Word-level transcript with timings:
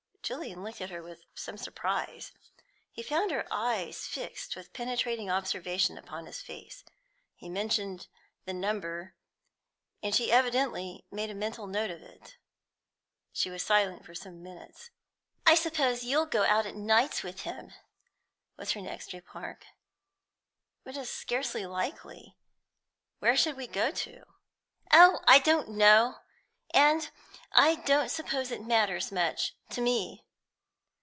Julian 0.23 0.63
looked 0.63 0.79
at 0.79 0.91
her 0.91 1.03
with 1.03 1.25
some 1.35 1.57
surprise. 1.57 2.31
He 2.93 3.03
found 3.03 3.31
her 3.31 3.45
eyes 3.51 4.07
fixed 4.07 4.55
with 4.55 4.71
penetrating 4.71 5.29
observation 5.29 5.97
upon 5.97 6.25
his 6.25 6.41
face. 6.41 6.85
He 7.35 7.49
mentioned 7.49 8.07
the 8.45 8.53
number, 8.53 9.15
and 10.01 10.15
she 10.15 10.31
evidently 10.31 11.05
made 11.11 11.29
a 11.31 11.35
mental 11.35 11.67
note 11.67 11.91
of 11.91 12.01
it. 12.01 12.37
She 13.33 13.49
was 13.49 13.61
silent 13.63 14.05
for 14.05 14.15
some 14.15 14.41
minutes. 14.43 14.89
"I 15.45 15.53
suppose 15.53 16.05
you'll 16.05 16.27
go 16.27 16.43
out 16.43 16.65
at 16.65 16.75
nights 16.77 17.23
with 17.23 17.41
him?" 17.41 17.73
was 18.55 18.71
her 18.71 18.79
next 18.81 19.11
remark. 19.11 19.65
"It 20.85 20.95
is 20.95 21.09
scarcely 21.09 21.65
likely. 21.65 22.37
Where 23.19 23.35
should 23.35 23.57
we 23.57 23.67
go 23.67 23.91
to?" 23.91 24.23
"Oh, 24.93 25.19
I 25.27 25.39
don't 25.39 25.69
know, 25.71 26.19
and 26.73 27.09
I 27.53 27.75
don't 27.83 28.07
suppose 28.07 28.49
it 28.49 28.61
matters 28.63 29.11
much, 29.11 29.55
to 29.71 29.81
me." 29.81 30.23